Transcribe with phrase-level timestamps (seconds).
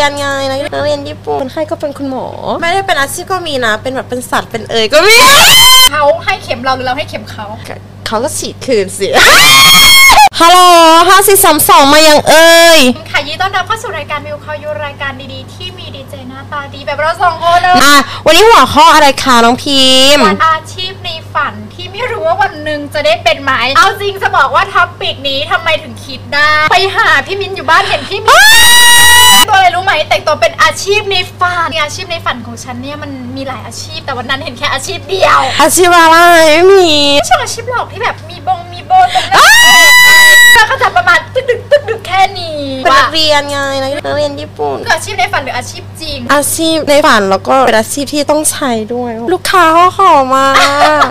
[0.00, 2.26] ยนไงนักเรียนญี่ปุ่นคนไข้ก็เป็นคุณหมอ
[2.60, 5.16] ไม่ได้เป็นอาชีพก็มีนะ เป็นแบบเป็นสัตว์เป็นเอ่ยก็มี
[5.92, 7.46] เขาให้เข็มเราหรือเราให้เข็มเขา
[8.06, 9.08] เขาก็ฉีดคืนสิ
[10.40, 10.58] ฮัลโหล
[11.08, 12.78] ห้าสี่สามสองมายังเอ่ย
[13.10, 17.96] ค่ะยินดีต้อนรับเข้าสู่รายการมิวคายูรายการดีๆ ที่มีดีเจหน้าตาดีแบบเราสองคนเลยอะ
[18.26, 19.82] วันนี้หัวข้ออะไรคะน้องพิ
[20.16, 36.18] มพ์วันอาชีพในฝันที่ไม่รู้ว่าวันหนึ่งจะได้เป็นไหม เอาจริงจะบอกว่าท็อปปิกนี้ทำไมถึงคิดได้ ไปหาพี่มินอยู่บ้านเห็นพี่มิน ตัวอะไรรู้ไหมแต่งตัวเป็นอาชีพในฝันอาชีพในฝันของฉันเนี่ยมันมีหลายอาชีพ แต่วันนั้นเห็นแค่อาชีพเดียวอาชีพอะไร
[36.52, 39.44] ไม่มีไม่ใช่อาชีพหรอกที่แบบมีบงมีโบตรงนั้น
[40.54, 50.44] แล้วก็จะประมาณตึกดึกตึกดึกแค่นี้เป็นนัว่ากเรียนไงนักเรียนญี่ปุ่นคืออาชีพในฝันหรืออาชีพจริง อาชีพในฝันแล้วก็เป็นอาชีพที่ต้องใช้ด้วย ลูกค้าเขาขอมา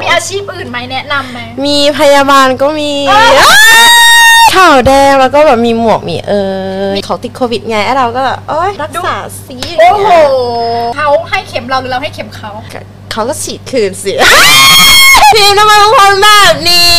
[0.03, 3.31] มีอาชีพอื่นไหมแนะนำไหมมีพยาบาลก็มีเอ้ย
[4.55, 6.34] ข่าวแดงแล้วก็แบบมีหมวกมีเอ
[6.84, 10.09] อเขาติดโควิดไงไอ้เราก็แบบเอ้ยรักษาซีโอ้โห
[10.95, 12.51] เขาให้เข็มเราหรือเราให้เข็มเขา
[13.12, 14.13] เขาก็ฉีดคืนสิ
[15.34, 16.90] พิมพ์ทำไมเป็นคนแบบนี้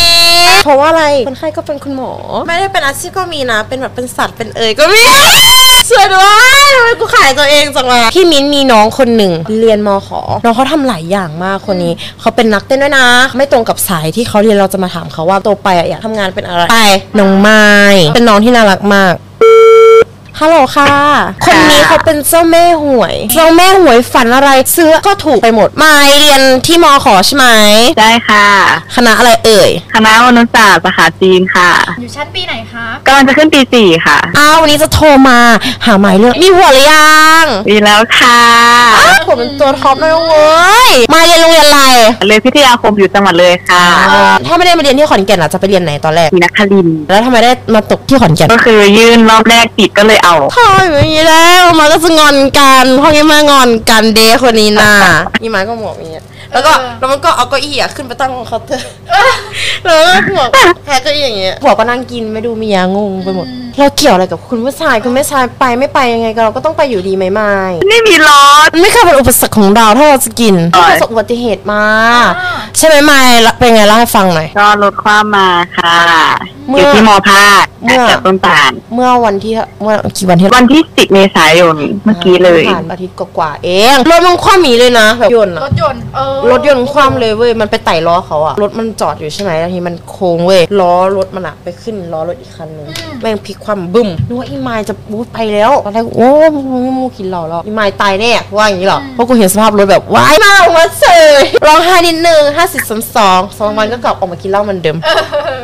[0.65, 2.13] เพราะว่าอะไรคนไข้ก็เป็นคุณหมอ
[2.47, 5.03] ไม่ได้เป็นอาชีพก็มีนะ เป็นแบบเป็นสัตว์เป็นเอ่ยก็มี
[5.91, 6.29] สวยด้ว
[6.65, 16.79] ยทำไมกูขายตัวเองจังวะพี่มิ้นมีน้องคนหนึ่งเรียนมขอน้องเขาทำหลายอย่างมากคนนี้เขาเป็นนักเต้นด้วยนะ ไม่ตรงกับสายที่เขาเรียนเราจะมาถามเขาว่าโตไปอะอยากทำงานเป็นอะไรไป
[17.19, 17.65] น้องไม้
[18.15, 19.15] เป็นน้องที่น่ารักมาก
[20.43, 20.95] ฮัลโหลค่ะ
[21.45, 27.47] คนนี้เขาเป็นเจ้าแม่หวยเจ้าแม่หวยฝันอะไรซื้อก็ถูกไปหมดมายเรียนที่มอขอใช่ไหม
[28.01, 28.47] ได้ค่ะ
[28.97, 35.39] คณะอะไรเอ่ย คณะมนุษยศาสตร์สาขาจีนค่ะ อยู่ชั้นปีไหนคะกำลังจะขึ้นปีสี่ค่ะ อ้าววันนี้จะโทรมา
[35.87, 38.41] หาหมายเรื่องมีหัวหรือยังดีแล้วค่ะ
[38.99, 41.81] อ้าวผมเป็นตัวท็อปเลยนะเว้ยมาเรียนโรงเรียนอะไร
[42.29, 43.85] เลยนพิทยาคมอยู่จังหวัดเลยค่ะ
[44.47, 54.93] ถ้าไม่ได้มาเรียนที่ขอนแก่นล่ะจะไปเรียนไหนตอนแรกมีนักคลินทร์แล้วทำไมได้มาตกที่ขอนแก่นก็คือยื่นรอบแรกติดก็เลยเอาทอยอย่างนี้แล้วมาก็จะงอนกันพ่อยังมางอนกันเดย์คนนี้น่ะ
[55.43, 58.89] นี่มาก็หมวกอย่างเงี้ยแล้วก็แล้วมันก็เอาเก้าอี้อะขึ้นไปตั้งบนเคาน์เตอร์
[59.85, 60.49] แล้วก็หมวก
[60.85, 63.47] แพ้เก้าอี้อย่างเงี้ยหัวก็นั่งกินไม่ดูเมียงงไปหมด
[63.79, 67.57] เราเกี่ยวอะไรกับคุณผู้ชายคุณแม่ชายไปไม่ไปยังไงก็เราก็ต้องไปอยู่ดีไหมไม่
[67.89, 68.31] ไม่มีร
[68.67, 71.85] ถมันไม่เคยเป็นอุปสรรคของเราถ้าเราจะกินใช่ประสบอุบัติเหตุมา
[72.79, 73.19] ใช่ไหมไม่
[73.59, 75.97] เป็นไงเล่าให้ฟังหน่อย ก็รถความมาค่ะ
[76.69, 92.87] เมื่ออ ยู่ที่มอภาคเมื่อ จากต้นตาล เมื่อวันที่เมื่อกี่วันที่วันที่สิบเมษายนเมื่อกี้เลย ผ่านอาทิตย์กว่าๆเองรถมันคว่ำหมีเลยนะแบบยนต์รอะถยนต์เออรถยนต์คว่ำเลยเว้ย มันไปไต่ล้อเขาอะรถมันจอดอยู่ใช่ไหมแล้วทีมันโค้งเว้ย ล้อรถมันอะไปขึ้นล้อรถอีกคันนึง
[93.21, 96.65] แม่งพลิกคว่ำบึ้มนึกว่าอีไมล์จะบู๊ไปแล้วตอนแรกโอ้มึง
[96.99, 101.07] มูกินเหล่าแล้วอีไมล์ตายแน่ว่าอย่างนี้เหรอเพราะกูเห็นสภาพรถแบบว้ายมาออกมาเฉ
[101.41, 104.97] ยร้องไห้นิดนึงห้าสิบสองสองสองวันก็กลับออกมากินเหล้าเหมือนเดิม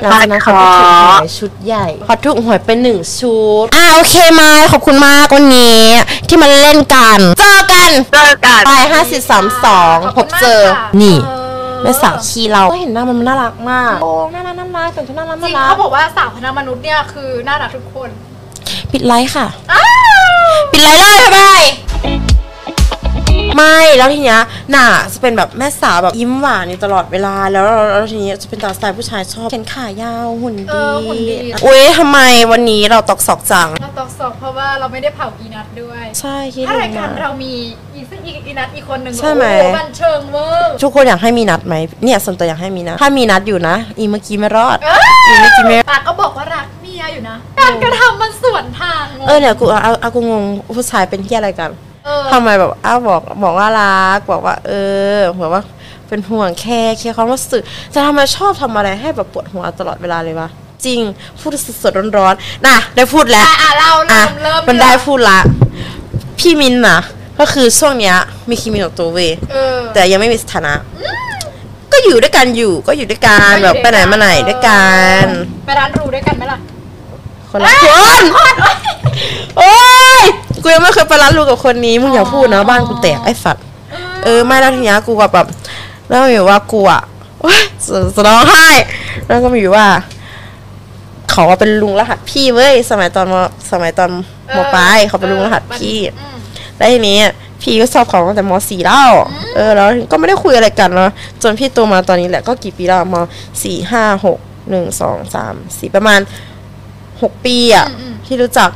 [0.01, 5.83] หลังจากนั้นเขาก็ถูกหวยชุดใหญ่เขาถูกหวยเป็นหนึ่งชุด อ่าโอเคไมล์ขอบคุณมากวันนี้
[6.29, 18.11] ที่มาเล่นกัน เจอกันเจอกันไปห้าสิบสามสองขอบพคุบณมากเจอค่ะนี่เออแม่สาวคีเราก็เห็นหน้ามันน่ารักมากโอ้น่ารักน่ารักแต่งตัวน่ารักจริน่างรักเขาบอกว่าสาวคณะมนุษย์เนี่ยคือน่ารักทุกคน
[18.93, 21.63] ปิดไลค์ค่ะอ้าวปิดไลค์เลยบ๊ายบาย
[23.57, 24.41] ไม่แล้วทีเนี้ย
[24.75, 32.19] น่ะจะเป็นแบบแม่สาวแบบยิ้มหวานอยู่ตลอดเวลาแล้วแล้วแล้วทีนี้จะเป็นตาสไตล์ผู้ชายชอบแขนขายาวหุ่นเอดีอหุ่นดี อุ้ยทำไม
[32.53, 37.53] วันนี้เราตอกศอกจัง เราตอกสอบเพราะว่าเราไม่ได้เผาอีนัทด้วย ใช่คิดถ้าถึรายงการมาเรามี
[37.95, 41.75] อีซึ่งอีอีนัทอีกคนหนึ่งใช่ไหม โอ้โบันเชิงเวอร์ทุกคนอยากให้มีนัดไหม
[42.05, 50.45] เนี่ยส่วนตัวอยากให้มีนัดถ้ามีนัดอยู่นะ อีเมื่อกี้ไม่รอดเอ้ยอีเมื่อกี้ไม่ ปากก็บอกว่ารักเมียอยู่นะ การกระทำมันสวนทางงงเออเนี่ยกูเอาเอาเอากูงง
[50.77, 51.86] ผู้ชายเป็นที่อะไรกันเออ
[52.33, 54.73] ทำไมแบบอ้าวบอกบอกว่ารักบอกว่า เอ
[55.17, 55.63] อแบบว่า
[56.09, 60.49] เป็นห่วงแค่แค่ความรู้สึกแต่ทำไมชอบทำอะไรให้แบบปวดหัวตลอดเวลาเลยวะ
[60.85, 61.01] จริง
[61.39, 61.51] พูด
[61.83, 65.39] สดๆร้อนๆนะได้พูดแล้วอะอะเราอะเริ่มเริ่มมันได้พูดละ
[66.39, 66.99] พี่มินนะ
[67.41, 68.17] ก็คือช่วงเนี้ย
[68.51, 70.75] มีคิมิโนโตะเวยเออแต่ยังไม่มีสถานะ
[71.93, 74.85] ก็อยู่ด้วยกันอยู่ก็อยู่ด้วยกันแบบไปไหนมาไหนด้วยกั
[75.23, 75.25] น
[75.67, 76.59] ไปร้านรูด้วยกันไหมล่ะ
[77.51, 78.55] คนละคน
[79.59, 79.73] โอ้
[80.21, 80.23] ย
[80.67, 83.65] กูยังไม่เคยไปร้านลูกกับคนนี้มึงอย่าพูดนะบ้านกูแตกไอ้สัตว์
[84.25, 85.47] เออไม่แล้วทีเนี้ยกูกับแบบ
[86.09, 87.03] แล้วมีอยู่ว่ากูอะ
[87.41, 88.69] โอ๊ยจะจะร้องไห้
[89.27, 89.87] แล้วก็มีอยู่ว่า
[91.31, 93.35] เขาว่าเป็นลุงรหัสพี่เว้ยสมัยตอนม
[93.71, 94.11] สมัยตอน
[94.55, 96.37] มปลายเขาเป็นลุงรหัสพี่อืม
[96.77, 97.19] แล้วทีนี้
[97.63, 99.13] พี่ก็สอบของตั้งแต่มสี่แล้ว
[99.55, 101.11] เออแล้วก็ไม่ได้คุยอะไรกันเนาะ
[101.43, 103.17] จนพี่โตมาตอนนี้แหละก็กี่ปีแล้วม
[103.63, 104.39] สี่ห้าหก
[104.71, 106.21] หนึ่งสองสามสี่ประมาณ
[107.23, 107.87] หกปีอะ
[108.27, 108.71] ที่รู้จัก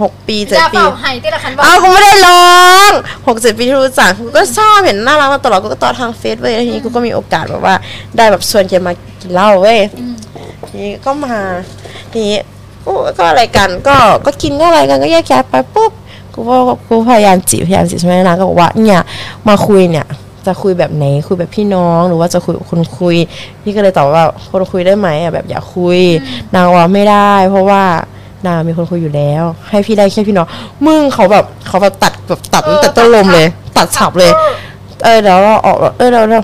[0.00, 2.44] หกปีเจ็ดอย่าปี เป่าไห้ที่ละคันบอกอ้าวกูไม่ได้ร้อ
[2.90, 2.92] ง
[3.26, 7.74] หกเจ็ดปีที่รู้จักกูก็ชอบเห็นน่ารักมาตลอดกูก็ต่อทางเฟซเว้ยแล้วทีนี้กูก็มีโอกาสแบบว่า
[8.16, 9.80] ได้แบบชวนแกมากินเหล้าเว้ย
[10.68, 11.36] ทีนี้ก็มา
[12.12, 12.38] ทีนี้
[12.84, 13.96] กูก็อะไรกันก็
[14.26, 15.92] ก็กินก็อะไรกันก็แยกย้ายไปปุ๊บ
[16.34, 16.58] กูว่า
[16.88, 19.00] กูพยายามจีบพยายามจีบใช่ไหมนางก็บอกว่าเนี่ย
[19.48, 20.06] มาคุยเนี่ย
[20.46, 23.16] จะคุยแบบไหนคุยแบบพี่น้องหรือว่าจะคุยกับคนคุย
[23.62, 26.00] พี่ก็เลยตอบว่าคนคุยได้ไหมอะแบบอยากคุย
[26.54, 27.82] นางว่าไม่ได้ เพราะว่า
[28.46, 30.46] นางมีคนคุยอยู่แล้ว ให้พี่ได้แค่พี่น้อง
[30.86, 33.46] มึงเขาแบบเขาแบบตัดแบบตัดตั้งแต่ต้นลมเลย
[33.76, 34.32] ตัดฉับเลย
[35.04, 36.40] เออเดี๋ยวเราออกเออเดี๋ยวเรา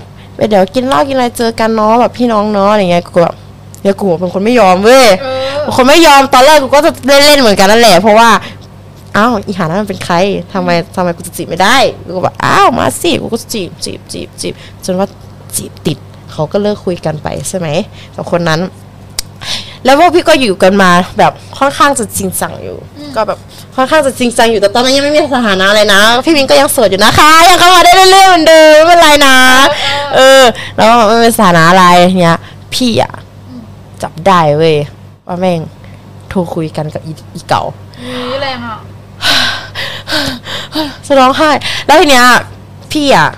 [0.49, 3.35] เดี๋ยวกินเหล้ากินอะไรเจอกันเนาะแบบพี่น้องเนาะอะไรเงี้ยกูแบบ
[3.81, 6.91] เดี๋ยวกูเป็นคนไม่ยอมเว้ยเออเป็นคนไม่ยอมตอนแรกกูก็จะ
[7.25, 8.29] เล่นๆเหมือนกันนั่นแหละเพราะว่า
[9.17, 10.15] อ้าวอีหานั้นมันเป็นใคร
[10.53, 14.53] ทำไมทำไมกูจะจีบไม่ได้กูก็บอกอ้าวมาสิกูก็จีบจีบจีบจีบ
[14.85, 15.07] จนว่า
[15.55, 15.97] จีบติด
[16.31, 17.67] เขาก็เลิกคุยกันไปใช่ไหม
[18.15, 18.59] กับคนนั้น
[19.85, 22.77] แล้วพวกพี่ก็อยู่กันมาแบบค่อนข้างจะจริงจังอยู่
[23.15, 23.39] ก็แบบ
[23.75, 29.37] ค่อนข้างจะจริงจังอยู่แต่ตอนนั้นยังไม่มีสถานะเลยนะ พี่มินก็ยังโสดอยู่นะคะยังเข้ามาได้เรื่อยๆเหมือนเดิมไม่เป็นไรนะ
[30.15, 30.43] เออ
[30.75, 31.85] แล้วไม่เป็นสถานะอะไร
[32.19, 32.37] เนี้ย
[32.75, 33.13] พี่อะ
[34.03, 34.77] จับได้เว้ย
[35.27, 35.59] ว่าแม่ง
[36.29, 37.63] โทรคุยกันกับอีอีเก่า
[38.03, 38.77] นี่แรงอะ
[41.05, 41.49] จะร้องไห้
[41.85, 42.25] แล้วทีเนี้ย
[42.91, 43.29] พี่อะ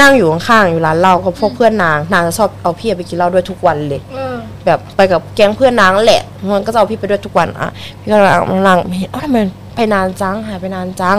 [0.00, 4.21] นั่งอยู่ข้างๆอยู่ร้านเหล้ากับพวกเพื่อนนาง นางจะชอบเอาพี่ไปกินเหล้าด้วยทุกวันเลยเออ
[4.66, 6.22] แบบไปกับแก๊งเพื่อนนางนั่นแหละ
[6.54, 7.70] มันก็จะเอาพี่ไปด้วยทุกวันอะ
[8.00, 9.38] พี่ก็นั่งนั่งไม่เห็นอ้าวทำไม
[9.74, 11.18] ไปนานจังหายไปนานจัง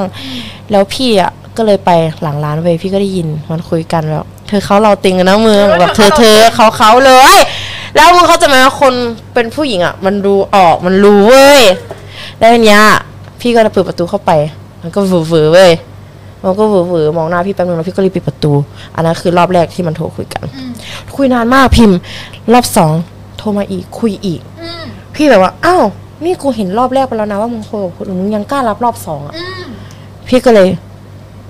[0.72, 1.92] แล้วพี่อะก็เลยไป
[2.22, 7.36] หลังร้านไปพี่ก็ได้ยินมันคุยกันแบบเธอเขาเราติงกันนะมึงแบบเธอเธอเขาเขาเลย
[7.96, 8.94] แล้วมึงเขาใจะไหมว่าคน
[9.34, 11.62] เป็นผู้หญิงอะ มันรู้ออกมันรู้เว้ย
[12.38, 12.82] แล้วทีเนี้ย
[13.42, 14.32] พี่ก็เปิดประตูเข้าไป
[14.82, 15.00] มันก็
[15.32, 15.72] ฝือๆเว้ย
[16.44, 18.52] มันก็ฝือๆมองหน้าพี่แป๊บนึงแล้วพี่ก็รีบปิดประตู
[18.96, 20.72] อันนั้นคือรอบแรกที่มันโทรคุยกันอืม
[21.16, 21.98] คุยนานมากพิมพ์
[22.54, 24.84] รอบสองโทรมาอีกคุยอีก อืม
[25.16, 25.84] พี่แบบว่าอ้าว
[26.26, 29.66] นี่กูเห็นรอบแรกไปแล้วนะว่ามึงคุยกับคนอื่นมึงยังกล้ารับรอบสองอะ อืม
[30.28, 30.68] พี่ก็เลย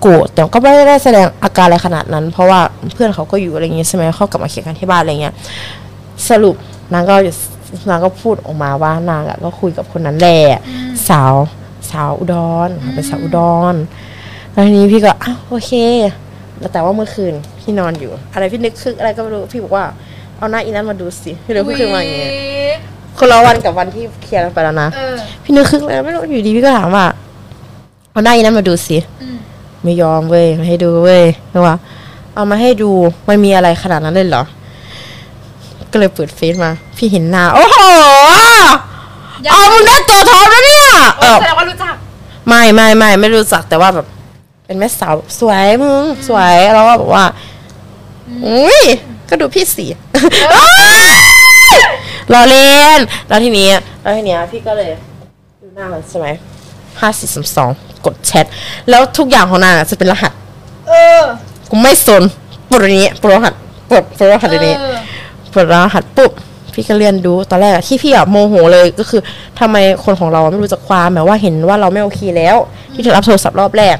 [0.01, 2.59] โกรธแต่ก็ไม่ได้แสดงอาการอะไรขนาดนั้น เพราะว่า
[2.93, 5.33] เพื่อนเขาก็อยู่อะไรเงี้ยใช่ไหมเขากลับมาเขียนกันที่บ้านอะไรเงี้ย
[6.29, 6.55] สรุป
[6.93, 7.15] นางก็
[7.89, 10.39] นางก็พูดออกมาว่านางอะก็คุยกับคนนั้นแหละ
[11.09, 11.33] สาว
[11.91, 12.35] สาวอุด
[12.67, 13.39] รเป็นสาวอุด
[13.73, 13.75] ร
[14.51, 15.71] แล้วทีนี้พี่ก็อ้าวโอเค
[16.59, 19.85] แล้วแต่ว่าเมื่อคืนพี่นอนอยู่ อะไรพี่นึกคึกอะไรก็ไม่รู้พี่บอกว่า
[20.43, 22.31] เอาหน้าอีนั้นมาดูสิพี่เลยพี่คือมาอย่างเงี้ย
[23.17, 27.05] คนละวันกับวันที่เคลียร์กันไปแล้วนะเออพี่นึกคึกเลยไม่รู้อยู่ดีพี่ก็ถามว่า
[28.11, 29.37] เอาหน้าอีนั้นมาดูสิอืม
[29.83, 31.75] ไม่ยอมเว้ยไม่ให้ดูเว้ยเพราะว่า
[32.35, 32.91] เอามาให้ดู
[33.27, 34.43] มันมีอะไรขนาดนั้นเลยเหรอ
[35.91, 37.79] ก็เลยเปิดเฟซมา พี่เห็นหน้า โอ้โห
[39.45, 40.85] ยังเอามึงได้ตัวท็อปแล้วเนี่ย
[41.19, 41.93] เอเอออแสดงว่ารู้จัก
[42.47, 44.05] ไม่ไม่ไม่ไม่รู้จักแต่ว่าแบบ
[44.65, 47.25] เป็นแม่สาวสวยมึงสวยแล้วก็บอกว่า
[48.45, 48.81] อุ้ย
[49.33, 49.85] ก็ดูพี่สิ
[52.33, 53.67] รอเล่น แล้วทีนี้
[54.01, 54.91] แล้วทีเนี้ยพี่ก็เลย
[55.61, 56.27] ดูหน้ามันใช่ไหม
[56.99, 57.69] ห้าสี่สามสอง
[58.05, 58.45] กดแชท
[58.89, 60.31] แล้วทุกอย่างของนางอะจะเป็นรหัส
[60.87, 61.21] เออ
[61.69, 62.23] กูไม่สน
[62.69, 63.53] ปลดอันนี้ปลดรหัส
[63.89, 64.97] ปลดปลดรหัสอันนี้เออ
[65.53, 66.31] ปลดรหัสปุ๊บ
[66.73, 69.21] พี่ก็เรียนดูตอนแรกอะที่พี่อะโมโหเลยก็คือ
[69.59, 72.57] ทำไมคนของเราไม่รู้จักความแบบว่าเห็นว่าเราไม่โอเคแล้ว
[72.93, 73.97] ที่จะรับโทรศัพท์รอบแรก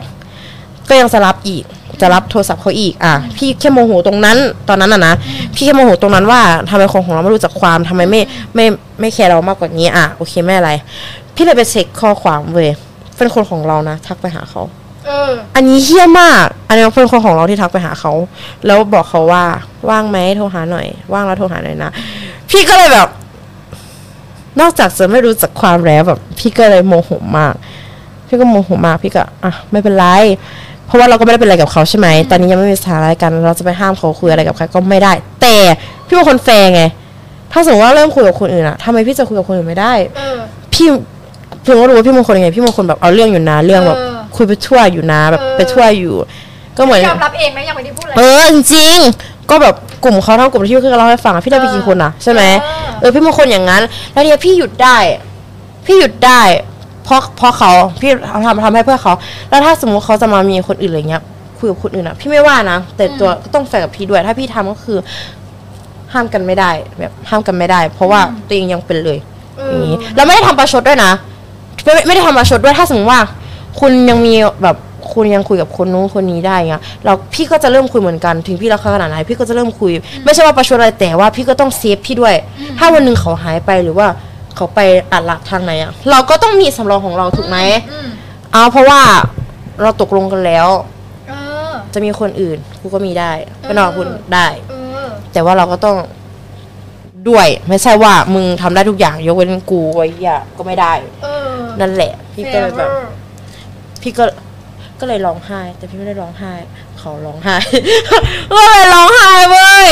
[0.89, 1.63] ก็ยังจะรับอีก
[2.03, 4.37] จะรับโทรศัพท์เขาอีกอะพี่แค่โมโหตรงนั้น
[4.69, 5.13] ตอนนั้นอะนะ
[5.55, 8.21] พี่แค่โมโหตรงนั้นว่าทำไมคนของเราไม่รู้จักความทำไมไม่
[8.55, 8.65] ไม่
[8.99, 10.71] ไม่แคร์เรามากกว่านี้อะโอเคไม่อะไร
[11.35, 12.69] พี่เลยไปเช็คข้อความเว้ย
[13.17, 14.61] เป็นคนของเรานะทักไปหาเขา
[15.05, 18.11] เอออันนี้เฮี้ยมาก อันนี้เป็นคนของเราที่ทักไปหาเขา
[18.65, 19.43] แล้วบอกเขาว่า
[19.89, 21.91] ว่างไหมโทรหาหน่อย ว่างแล้วโทรหาหน่อยนะ
[22.49, 23.09] พี่ก็เลยแบบ
[24.59, 27.53] นอกจากจะไม่รู้จักความแล้วแบบ พี่ก็เลยโมโหมาก
[28.27, 30.05] พี่ก็โมโหมาก พี่ก็ อะ ไม่เป็นไร
[30.87, 35.11] เพราะว่าเราก็ไม่ได้เป็นอะไรกับเขาใช่ไหมตอนนี้ยังไม่มีสถานะอะไรกันเราจะไปห้ามเขาคุยอะไรกับใครก็ไม่ได้
[35.41, 35.55] แต่
[36.07, 36.81] พี่เป็นคนแฟร์ไง
[37.51, 40.37] ถ้าสมมติว่าเริ่มคุยกับคนอื่นอะทำไมพี่จะคุยกับคนอื่นไม่ได้เออ
[40.73, 40.87] พี่
[41.61, 46.15] เพิ่งรู้ว่าพี่มงคลยังไงพี่มงคลแบบเอาเรื่องอยู่นะเรื่องแบบเออคุยไปทั่วอยู่นะแบบเออไปทั่วอยู่
[46.77, 54.97] ก็เหมือนยอมรับเองไหมยังไม่ได้พูดอะไรเออจริงๆก็แบบกลุ่มเขาทั้งกลุ่มที่พี่เคยเล่าให้ฟังอะพี่ได้ไปกี่คนอะใช่ไหมเออเออพี่มงคลอย่างนั้น แล้วเนี่ยพี่หยุดได้
[55.85, 56.41] พี่หยุดได้
[57.03, 59.13] เพราะเพราะเขาพี่ทำทำให้เพื่อเขา
[59.49, 61.23] แล้วถ้าสมมุติเขาจะมามีคนอื่นอะไรเงี้ย
[61.59, 64.97] คุยกับคนอื่นอะพี่ไม่ว่านะแต่ตัวก็ต้องแฟร์กับพี่ด้วย ถ้าพี่ทำก็คือ
[66.13, 69.17] ห้ามกันไม่ได้แบบห้ามกันไม่ได้ เพราะว่าตัวเองยังเป็นเลย
[69.57, 71.11] เอออย่างนี้แล้วไม่ได้ทำประชดด้วยนะ
[71.83, 73.21] ไม่ไม่ได้ทำประชดด้วยถ้าสมมติว่า
[73.79, 74.33] คุณยังมี
[74.63, 74.77] แบบ
[75.13, 79.91] คุณยังคุยกับคนนู้นคนนี้ได้เงี้ยเราพี่ก็จะเริ่มคุยเหมือนกันถึงพี่รักเขาขนาดไหนพี่ก็จะเริ่มคุย
[80.23, 82.35] ไม่ใช่ว่าประชดอะไรแต่ว่าพี่ก็ต้องเซฟพี่ด้วย
[82.77, 84.07] ถ้าวันหนึ่งเขาหายไปหรือว่า
[84.55, 84.79] เขาไป
[85.11, 87.57] อัดหลักทางไหนอะเราก็ต้องมีสำรองของเราถูกไหม
[87.91, 88.07] อืม
[88.53, 89.01] เอาเพราะว่า
[89.81, 90.67] เราตกลงกันแล้ว
[91.29, 91.33] เอ
[91.69, 93.31] อ จะมีคนอื่นกูก็มีได้
[93.61, 94.73] ไปนอนกับคุณได้ เอ
[95.05, 95.97] อ แต่ว่าเราก็ต้อง
[97.29, 100.93] ด้วยไม่ใช่ว่ามึงทำได้ทุกอย่างยกเว้นกูไว้อย่าก็ไม่ได้
[101.23, 101.49] เออ
[101.81, 103.05] นั่นแหละ พี่ก็เลยแบบ Favor
[104.01, 104.25] พี่ก็
[104.99, 106.53] ก็เลยร้องไห้ แต่พี่ไม่ได้ร้องไห้
[106.99, 107.57] เขาร้องไห้
[108.55, 109.87] ก็เลยร้องไห้เว้ย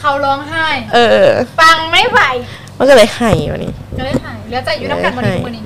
[0.00, 2.20] เขาร้องไห้ เออ ฟังไม่ไหว
[2.78, 5.64] มันก็เลยไห้วันนี้ ก็เลยถ่ายแล้วใจอยู่น้ำกันวันนี้วันนี้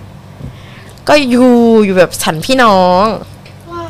[1.09, 1.51] ก็อยู่
[1.85, 3.07] อยู่แบบฉันพี่น้อง
[3.73, 3.83] ว้า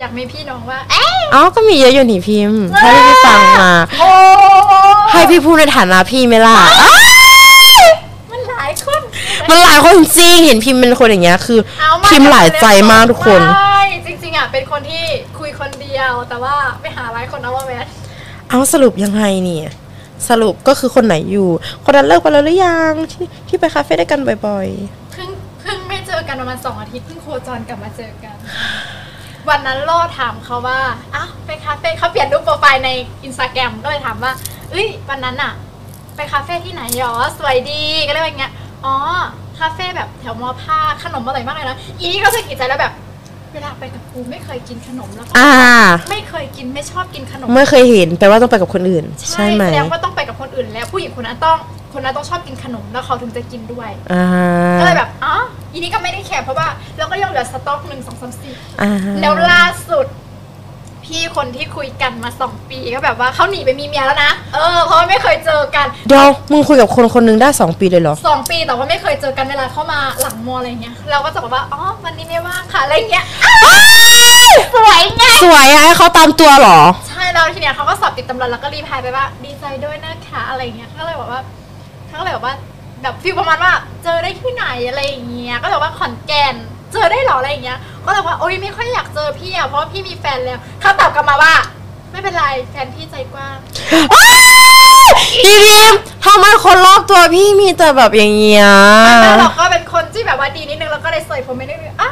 [0.00, 4.10] อยากมีพี่น้องว่าเอ๊ะเอ้าก็มีเยอะอยู่นี่พิมพ์ถ้าพี่ฟังมา โอ้
[5.12, 6.58] ให้พี่พูดในฐานะพี่ไหมล่ะ
[8.30, 9.00] มันหลายคน
[9.48, 15.02] มันหลายคนจริงเห็นพิมพ์เป็นคนอย่างเงี้ยคือ เอาาพิมพ์หลายใจมากทุกคน ใช่จริงๆอะเป็นคนที่
[15.38, 17.86] คุยคนเดียว แต่ว่าไม่หาหลายคนเอาว่า match
[18.50, 19.68] เอาสรุปยังไงเนี่ย
[20.28, 21.48] สรุปก็คือคนไหนอยู่
[21.84, 25.28] คนนั้นเลิกไปแล้วหรือยังที่ที่ไปคาเฟ่ด้วยกันบ่อยๆเพิ่ง
[25.60, 28.36] เพิ่งไม่เจอกันประมาณสองอาทิตย์เพิ่งโคจรกลับมาเจอกัน
[29.48, 30.80] วันนั้นล่อถามเขาว่า
[31.14, 32.90] อ้าวไปคาเฟ่เขาเปลี่ยนรูปโปรไฟล์ใน
[33.24, 34.32] อินสตาแกรมก็เลยถามว่า
[34.70, 35.52] เอ้ยวันนั้นอะ
[36.16, 38.52] ไปคาเฟ่ที่ไหนหรอสวยดีก็เลยว่าอย่างเงี้ย
[38.84, 38.94] อ๋อ
[39.58, 42.92] คาเฟ่แบบแถวมอผ้าขนมอร่อยมากเลยนะอีนี่ก็สะกิดใจแล้วแบบ
[43.54, 45.50] เวลาไปกับกูไม่เคยกินขนมแล้วก็ๆอ่า
[46.10, 51.56] ไม่เคยกินไม่ชอบกินขนมไม่เคยเห็นแปลว่าต้องไปกับคนอื่น ใช่ไหมแสดงว่าต้องไปกับคนอื่น แล้วผู้หญิงคนนั้นต้อง
[51.92, 54.24] คนนั้นต้องชอบกินขนมแล้วเขาถึงจะกินด้วยอ่า
[54.80, 55.34] ก็เลยแบบอ๋อ
[55.72, 56.66] อีนี้ก็ไม่ได้แคร์เพราะว่า
[56.98, 58.90] เราก็ยังเหลือสต็อกหนึ่งสองสามสี่อ่า
[59.20, 60.06] แล้วล่าสุด
[61.10, 73.24] พี่คนที่คุยกันมาสองปีก็แบบว่าเขาหนีไปมีเมียแล้วนะเออเพราะว่าไม่เคยเจอกันเดี๋ยวมึงคุยกับคนคนหนึงได้สองปีเลยเหรอ สองปีแต่ว่าไม่เคยเจอกันเวลาเข้ามาหลังมออะไรเงี้ยเราก็จะบอกว่าอ๋อวันนี้ไม่ว่างค่ะอะไรเงี้ย
[74.74, 81.40] สวยไงสวยอะให้เขาตามตัวเหรอ ใช่แล้วทีเนี้ยเขาก็สอบติดตำราแล้วก็รีพลายไปว่าดีใจด้วยนะคะอะไรเงี้ยก็เลยบอกว่า
[82.08, 82.54] เขาก็เลยบอกว่า
[83.02, 83.72] แบบฟีลประมาณว่า
[84.04, 86.56] เจอได้ที่ไหนอะไรอย่างเงี้ยก็เลยบอกว่าขอนแก่น
[86.92, 91.54] เจอได้เหรออะไรอย่างเงี้ย ก็เลยบอกว่าโอ๊ยไม่ค่อยอยากเจอพี่อะเพราะว่าพี่มีแฟนแล้วเขาตอบกลับมาว่า
[92.10, 93.56] ไม่เป็นไรแฟนพี่ใจกว้าง
[95.42, 98.66] พี่พิมพ์ทำไมคนรอบตัวพี่มีแต่แบบอย่างเงี้ย
[99.22, 102.10] แล้วเราก็เป็นคนที่แบบว่าดีนิดนึงแล้วก็เลยใส่ผมไม่ได้เลยอะ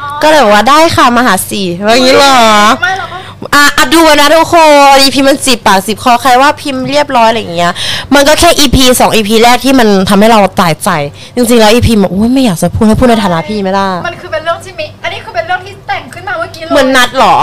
[0.00, 2.38] อ๋อก็เลยบอกว่าได้ค่ะมาหาสี่ว่าอย่างนี้เหรอ
[2.82, 3.18] ไม่เราก็
[3.54, 4.54] อะอะดูนะทุกค
[4.92, 7.72] นอีพีมันสิบปากสิบคอใครว่าพิมพ์เรียบร้อยอะไรอย่างเงี้ย
[8.14, 10.90] มันก็แค่อีพีสองอีพีแรกที่มันทำให้เราตายใจ
[11.36, 17.36] จริงๆแล้วอีพีบอกอุ้ยไม่อยากจะพูดให้พูดในฐานะพี่ไม่ได้ มันคือเป็นเรื่องที่มี อันนี้คือเป็นเรื่องที่แต่งขึ้นมาเมื่อกี้เลย เหมือนนัดเหรอ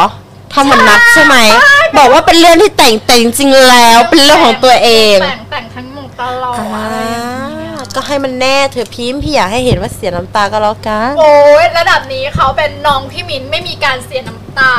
[0.54, 11.34] ทำเหมือนนัดใช่ไหม ใช่ บอกว่าเป็นเรื่องที่แต่งแต่จริงๆแล้ว เป็นเรื่องของตัวเองแต่งแต่งทั้งหมดตลอดอ่าอะไรอย่างเงี้ยก็ให้มันแน่เถอะพิมพ์พี่อยากให้เห็นว่าเสียน้ำตาก็แล้วกัน โอ้
[11.64, 14.74] ยระดับนี้เขาเป็นน้องพี่มิ้นไม่มีการเสียน้ำตา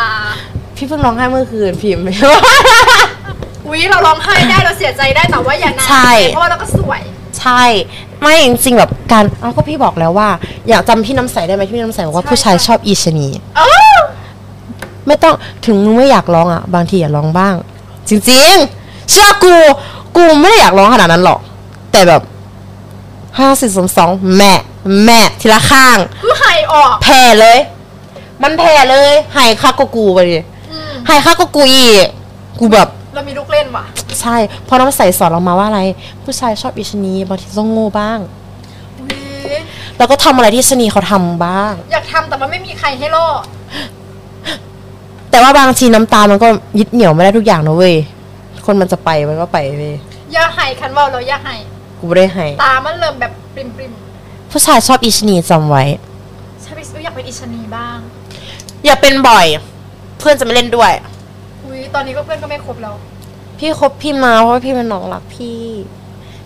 [0.76, 2.04] พี่เพิ่งร้องไห้เมื่อคืนพิมพ์
[3.66, 7.00] อุ้ยเราร้องไห้ได้เราเสียใจได้แต่ว่าอย่านานใช่ เพราะว่าเราก็สวย
[7.38, 7.62] ใช่
[8.20, 10.28] ไม่จริงๆแบบการเอ้าก็พี่บอกแล้วว่า
[10.68, 13.60] อยากจำพี่น้ำใสได้ไหมพี่น้ำใสบอกว่าใช่ ผู้ชายใช่ชอบอีชะนี เอ
[13.94, 13.96] อ
[15.06, 15.34] ไม่ต้อง
[15.66, 17.54] ถึงมึงไม่อยากร้องอะ บางทีอย่าร้องบ้าง
[18.08, 19.56] จริงๆ เชื่อกู
[20.16, 21.40] กูไม่ได้อยากร้องขนาดนั้นหรอก
[21.92, 22.22] แต่แบบ
[23.38, 24.52] ห้าสิบสองสองแม่
[25.04, 27.58] แม่ทีละข้าง คือไห่ออก แผ่เลย
[28.42, 30.38] มันแผ่เลยใหายคักก็กูไปดิ
[31.08, 32.06] อืมใหายคักก็กูอีก
[32.60, 33.84] กูแบบ เรามีลูกเล่นว่ะ
[34.20, 35.80] ใช่เพราะน้ำใสสอนเรามาว่าอะไร
[36.24, 38.18] ผู้ชายชอบอีชะนีบางทีต้องโง่บ้าง
[38.98, 39.06] อุ๊
[39.56, 39.60] ย
[39.98, 43.26] แล้วก็ทำอะไรที่ชะนีเขาทำบ้าง อยากทำแต่ว่าไม่มีใครให้ล่อ
[45.30, 46.48] แต่ว่าบางทีน้ำตามันก็
[46.78, 47.94] ยึดเหนี่ยวไม่ได้ทุกอย่างนะเว้ย
[48.66, 49.94] คนมันจะไปมันก็ไปเว้ย
[50.32, 51.56] อย่าไห่คันเว่าเราอย่าไห่
[51.98, 53.92] กูไม่ได้ให้ ตามันเริ่มแบบปริมปริม
[54.50, 55.84] ผู้ชายชอบอีชนีจำไว้
[56.24, 57.98] ๆใช่พี่อยากเป็นอิชานีบ้าง
[58.84, 59.46] อย่าเป็นบ่อย
[60.18, 60.92] เพื่อนจะไม่เล่นด้วย
[61.64, 62.94] อุ้ยตอนนี้ก็เพื่อนก็ไม่คบแล้ว
[63.58, 65.62] พี่คบพี่มาเพราะว่าพี่เป็นน้องรักพี่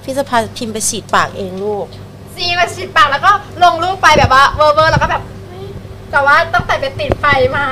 [0.03, 1.87] พี่จะพาพิมพ์ไปฉีดปากเองลูก
[2.35, 3.31] ซีมาฉีดปากแล้วก็
[3.63, 5.67] ลงรูปไปแบบว่าเวอร์เวอร์แล้วก็แบบเฮ้ย
[6.11, 7.65] แต่ว่าตั้งแต่ไปติดไฟมา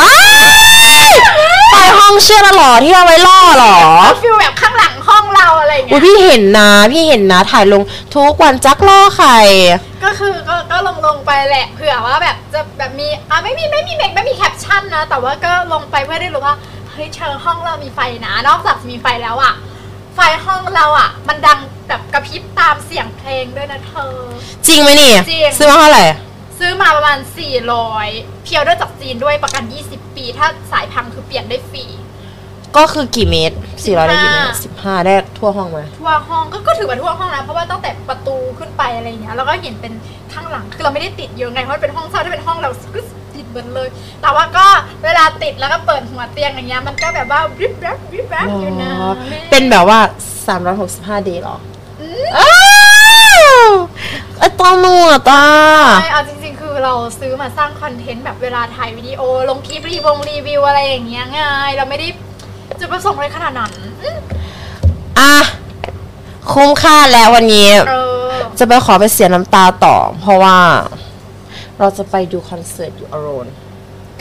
[0.00, 0.12] อ้า
[1.08, 1.12] ย
[1.72, 3.76] ไปห้องเชื่อแล้วเหรอที่เอาไว้ล่อเหรอ
[4.22, 4.99] ฟิลแบบข้างหลังห้อง
[5.40, 7.82] เราอะไรอย่างอุ้เงี้ยยพี่เห็นนะพี่เห็นนะถ่ายลง
[8.16, 9.38] ทุกวันจักล่อไข่
[10.04, 16.56] ก็คือก็ก็ลงลงไปแหละเผื่อว่าแบบจะแบบมีอะไม่มีไม่มีเมกไม่มีแคปชั่นนะ แต่ว่าก็ลงไปเพื่อได้รู้ว่า
[16.92, 19.54] เฮ้ยเชิงห้องเรามีไฟนะนอกจากจะมีไฟแล้วอะ
[20.14, 24.14] ไฟห้องเราอะ มันดังแบบกระพริบตามเสียงเพลงด้วยนะเธอ
[24.66, 26.06] จริงไหมนี่จริง ซื้อมาเท่าไหร่
[26.58, 27.18] ซื้อมาประมาณ
[27.80, 31.84] 400 เพียวด้วยจากจีนด้วยประกัน 20 ปี ถ้าสายพังคือเปลี่ยนได้ฟรี
[32.76, 39.92] ก็คือกี่เมตรสี่ร้อยได้กี่เมตร15สิบห้าได้ทั่วห้องไหมทั่วห้องก็ก็ถือว่าทั่วห้องนะเพราะว่าตั้งแต่ประตูขึ้นไปอะไรเงี้ยแล้วก็เห็นเป็น
[40.32, 43.00] ข้างหลังคือเราไม่ได้ติดเยอะไงเพราะมันเป็นห้องเช่าถ้าเป็นห้องเราก็
[43.34, 43.88] ติดเบิดเลย
[44.22, 44.66] แต่ว่าก็
[45.04, 49.10] เวลาติดแล้วก็เปิดหัวเตียงอย่างเงี้ยมันก็แบบว่าริบแรบริบแรบอยู่นะอ๋อ
[49.50, 49.98] เป็นแบบว่า
[50.64, 51.56] 365ดีหรอ
[52.00, 52.06] อื
[52.38, 52.52] อ้า
[53.64, 53.70] ว
[54.38, 55.46] ไอตาหนวดอะ
[56.02, 61.40] ใช่เอาจริงๆ คือเราซื้อมาสร้างคอนเทนต์แบบเวลาถ่ายวิดีโอ ลงคลิปรีวงรีวิวอะไรอย่างเงี้ยไง
[61.76, 62.08] เราไม่ได้
[62.80, 63.70] จุดประสงค์อะไรขนาดนั้น
[64.02, 64.18] อืม
[65.18, 65.34] อะ
[66.52, 67.94] คุ้มค่าแล้ววันนี้ เอ
[68.28, 70.56] อจะไปขอไปเสียน้ำตาต่อ เพราะว่า
[71.78, 73.46] เราจะไปดูคอนเสิร์ตอยู่อโรน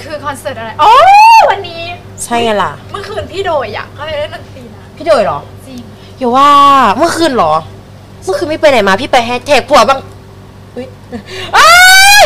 [0.01, 0.91] คือคอนเสิร์ตอะไรโอ้
[1.49, 1.83] วันนี้
[2.23, 5.81] ใช่ไงล่ะ เมื่อคืนพี่โดยอะก็ไปเล่นดนตรีนะพี่โดยเหรอ จริง
[6.17, 6.49] อย่าว่า
[6.97, 7.53] เมื่อคืนเหรอ
[8.23, 9.99] เมื่อคืนไม่ไปไหนมาพี่ไปแฮชแท็กผัวบ้าง
[10.75, 10.87] อุ๊ย
[11.57, 11.69] อ้า
[12.23, 12.25] ย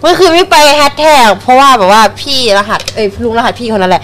[0.00, 4.02] เมื่อคืนไม่ไปแฮชแท็กเพราะว่าแบบว่าพี่รหัสเอ้ยลุงรหัสพี่คนนั้นแหละ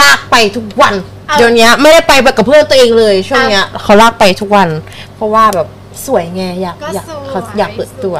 [0.00, 0.94] ลากไปทุกวัน
[1.28, 4.68] เอา เดี๋ยวนี้ไม่ได้ไปแบบกับเพื่อนตัวเองเลย ช่วงเนี้ยเขาลากไปทุกวัน
[5.14, 5.68] เพราะว่าแบบ
[6.06, 8.14] สวยไงอยากก็อยากสวย เขาอยากเปิดตัว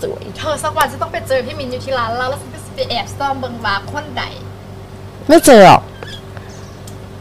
[0.00, 4.22] สวย เธอสักวันจะต้องไปเจอพี่มินอยู่ที่ร้านเราแล้วฉันก็จะไปแอบซ่อมเบิงว่าคนใด
[5.28, 5.82] ไม่เจอหรอก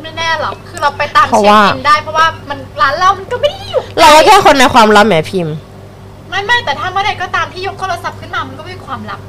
[0.03, 5.55] ไม่แน่หรอกคือเราไปตามเพราะเช็คว่า อินได้เพราะว่ามันร้านเรามันก็ไม่ได้อยู่เราก็แค่คนในความลับแหมพิมพ์
[6.29, 9.19] ไม่ไม่แต่ถ้าเมื่อใดก็ตามที่ยกโทรศัพท์ขึ้นมามันก็ไม่มีความลับ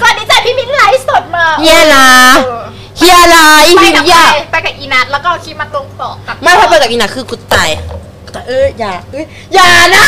[0.00, 2.06] สวัสดีจ้ะพี่มินไลฟ์สดมาเฮียนะ
[2.44, 2.64] เออ
[2.96, 3.38] เฮียอะไร
[3.76, 7.68] ไปพิมกับพ์ใคอยารกไปกับอีนัทแล้วก็เอาคลิปมาตรงต่อกับไม่ถ้าไปกับอีน่ะคือกูตาย
[8.32, 10.06] แต่เอออย่าเอ้ยอย่านะ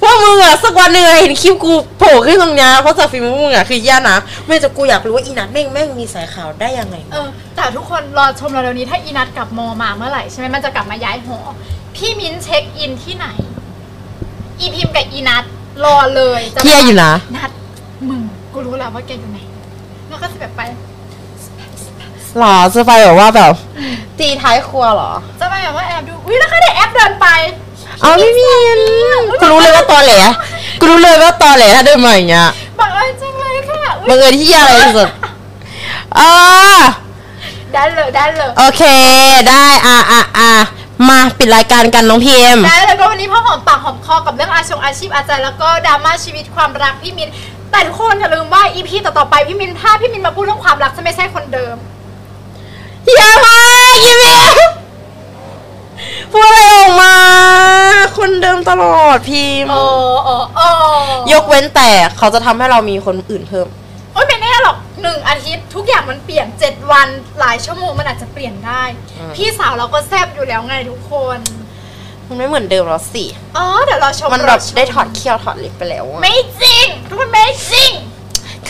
[0.00, 11.38] พวกมึงอะสักวันหนึ่งอะเห็นคลิปกูโผล่ขึ้นตรงเนี้ยเพราะจากฟิล์มพวกมึงอะคือแย่นะไม่จะกูอยากรู้ว่าอีนัทแม่งแม่งมีสายข่าวได้ยังไง เออแต่ทุกคนรอชมเราเร็วนี้ถ้าอีนัทกลับมอมาเมื่อไหร่ใช่ไหมมันจะกลับมาย้ายหอ
[11.96, 13.26] พี่มินเช็คอินที่ไหน
[14.60, 15.44] อีพิมพ์กับอีนัท
[15.84, 17.50] รอเลยจะเฮียอยู่นะ นัด
[18.08, 18.20] มึง
[18.52, 19.38] กูรู้แล้วว่าแกอยู่ไหน
[20.08, 20.60] แล้วก็จะแบบไป
[22.40, 23.52] หรอจะไปแบบว่าแบบ
[24.18, 27.28] ตีท้ายครัวเหรอ จะไปแบบว่าแอบดูอุ้ยแล้วก็ได้แอปเดินไป
[28.00, 28.46] เอาไม่มี
[29.40, 30.12] กูรู้เลยว่าตอแหล
[30.80, 35.08] กูรู้เลยว่าตอแหลถ้าเดินมาอย่างเงี้ยบังเอิญจังเลยค่ะอุ๊ยบังเอิญที่อะไรที่สุด
[36.18, 36.32] อ่า
[37.72, 38.82] ได้เลยได้เลยโอเค
[39.48, 40.52] ได้อะอะอะ
[41.08, 47.30] มาปิดรายการกันน้องพีเอ็มได้เลยก็วันนี้พ่อหอมปากหอมคอกับเรื่องอาชงอาชีพอาจารย์แล้วก็ดราม่าชีวิตความรักพี่มิน
[47.70, 51.97] แต่ทุกคนอย่าลืมว่าอีพีต่อๆไปพี่มินถ้าพี่มินมาพูดเรื่องความรักจะไม่ใช่คนเดิมอย่า
[53.98, 54.70] มายิม
[56.32, 57.14] พูดอะไรออกมา
[58.18, 59.82] คนเดิมตลอดพิมพ์ โอ้
[60.24, 60.68] โอ้โอ้
[61.32, 63.66] ยกเว้นแต่เขาจะทำให้เรามีคนอื่นเพิ่ม
[64.12, 67.08] โอ้ยไม่แน่หรอกหนึ่งอาทิตย์ทุกอย่างมันเปลี่ยนเจ็ดวัน
[67.40, 68.82] หลายชั่วโมงมันอาจจะเปลี่ยนได้
[69.18, 71.38] อืม พี่สาวเราก็แซบอยู่แล้วไงทุกคน
[72.26, 73.24] มันไม่เหมือนเดิมแล้วสิ
[73.56, 77.92] อ๋อเดี๋ยวเราชมมันแบบเราชได้ถอดเขี้ยวถอดเล็บไปแล้วอะไม่จริง ทุกคนไม่จริง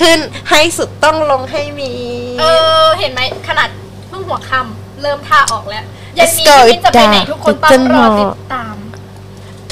[0.01, 0.19] ขึ้น
[0.51, 1.93] ให้สุดต้องลงให้มี
[2.41, 2.45] เอ
[2.85, 3.69] อ เห็นไหมขนาด
[4.09, 5.85] เพิ่งหัวค่ำ เริ่มท่าออกแล้ว
[6.17, 8.77] เยัน Let's นี้ go พี่จะไปไหน it ทุกคนต้อง down รอ Just ติด more ตาม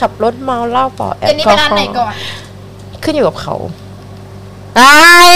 [0.01, 3.55] ขับรถเมาเหล้าเปล่าแอลเยันนี้กไปอร้านฮอไหนก่อล์นขึ้นอยู่กับเขา
[4.77, 4.93] ไอ้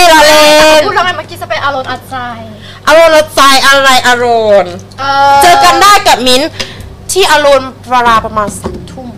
[0.08, 0.40] เราเล่
[0.80, 2.16] นพูดแล้วไงเมื่อกี้จะไปอารมณ์อัดใจ
[2.88, 4.26] อารมณ์ละใจอะไรอาร
[4.62, 5.04] มณ์เอ
[5.42, 6.50] เจอกันได้กับมิ้นท์
[7.12, 9.08] ที่อารมณ์เวลาประมาณสามทุ่ม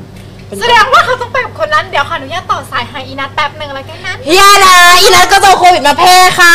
[0.46, 6.54] เป็นแสดงว่าเขาต้องไปกับคนนั้นเดี๋ยวขออนุญาตต่อสายหาอีนัทแป๊บหนึ่งแล้วกันนะเฮียนะอีนัทก็จะเอาโควิดมาแพร่ค่ะ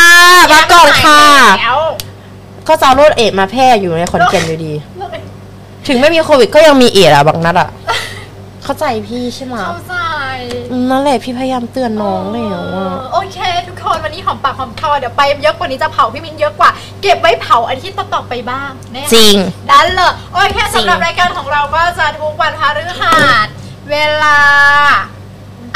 [0.54, 1.17] มาก่อนค่ะแล้ว
[2.68, 5.20] ก็จะเอาโรคเอดส์มาแพร่อยู่ในขอนแก่นอยู่ดีเลย
[5.88, 7.70] ถึงไม่มีโควิดก็ยังมีเอดส์อะบางนัดอะ
[8.64, 9.96] เข้าใจพี่ใช่ไหมเข้าใจ
[10.72, 16.70] อืมนั่นแหละพี่พยายามเตือนน้องแล้วอะโอเค ทุกคนวันนี้หอมปากหอมคอเดี๋ยวไปเยอะกว่านี้จะเผาพี่มินเยอะกว่า
[17.02, 19.36] เก็บไว้เผาอาทิตย์ต่อๆไปบ้างแน่จริง
[19.70, 23.12] ดันเลยโอเคจริงสำหรับรายการของเราก็จะทุกวันพฤหั
[23.46, 23.48] ส
[23.90, 24.40] เวลา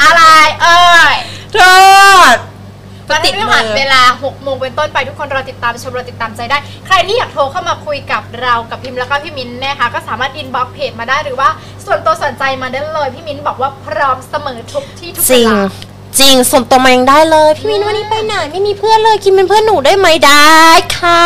[0.02, 0.22] อะไร
[0.62, 1.14] เอ่ย
[1.52, 1.58] โท
[2.34, 2.36] ษ
[3.10, 11.48] วันติพดฤมืหัสอเวลา6โมงเป็นต้นไปทุกคนรอติดตามชมรอติดตามใจได้ ใครที่อยากโทรเข้ามาคุยกับเรากับพิมพ์แล้วก็พี่มิ้นนะคะก็สามารถอินบ็อกเพจมาได้หรือว่า
[11.86, 15.62] ส่วนตัวสนใจมาได้เลยพี่มิ้นบอกว่าพร้อมเสมอทุกที่ทุกจเวริง ลา
[16.20, 20.60] จริงส่วนตัวมายังได้เลย พี่มินวันนี้ไปไหนไม่มีเพื่อนเลยกินเป็นเพื่อนหนูได้ไหมได้
[20.98, 21.24] ค่ะ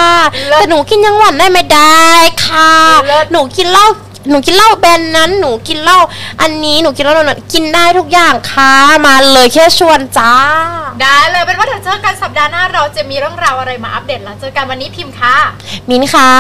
[0.49, 2.07] เลิศแต่หนูกินยังหวานได้ไหมได้
[2.47, 2.73] ค่ะ
[3.07, 3.87] เลิศ หนูกินเหล้า
[4.31, 5.99] หนูกินเหล้าแบรนด์นั้นหนูกินเหล้า
[6.41, 8.73] อันนี้หนูกินเหล้านั้นกินได้ทุกอย่างค่ะ
[9.07, 10.33] มาเลยแค่ชวนจ้า
[11.03, 15.37] ได้เลยเป็นว่าเดี๋ยวเจอกันสัปดาห์หน้าเราจะมีเรื่องราวอะไรมาอัปเดตแล้วเจอกันวันนี้พิมพ์ค่ะ
[15.91, 16.31] มินค่ะ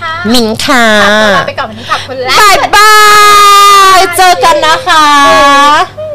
[0.00, 2.92] ค่ะมินค่ะขอตัวลาไปก่อนวันนี้ขอบคุณและบายบา
[3.96, 5.06] ยเจอกันนะคะ
[5.98, 6.09] บ๊